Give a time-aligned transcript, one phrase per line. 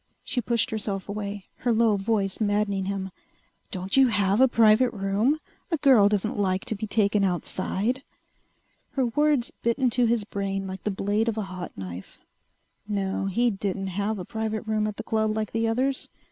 [0.23, 3.11] She pushed herself away, her low voice maddening him.
[3.69, 5.39] "Don't you have a private room?
[5.69, 8.01] A girl doesn't like to be taken outside...."
[8.93, 12.19] Her words bit into his brain like the blade of a hot knife.
[12.87, 16.09] No, he didn't have a private room at the club like the others.